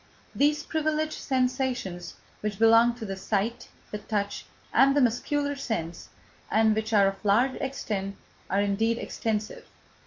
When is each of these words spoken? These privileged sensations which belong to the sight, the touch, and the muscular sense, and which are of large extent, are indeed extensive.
These 0.33 0.63
privileged 0.63 1.19
sensations 1.19 2.15
which 2.39 2.57
belong 2.57 2.95
to 2.95 3.05
the 3.05 3.15
sight, 3.15 3.67
the 3.91 3.99
touch, 3.99 4.47
and 4.73 4.95
the 4.97 5.01
muscular 5.01 5.55
sense, 5.55 6.09
and 6.49 6.73
which 6.75 6.91
are 6.91 7.05
of 7.05 7.23
large 7.23 7.53
extent, 7.61 8.15
are 8.49 8.61
indeed 8.61 8.97
extensive. 8.97 9.67